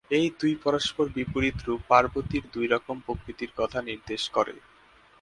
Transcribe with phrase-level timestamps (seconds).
[0.11, 4.55] এই দুই পরস্পর বিপরীত রূপ পার্বতীর দুই রকম প্রকৃতির কথা নির্দেশ করে।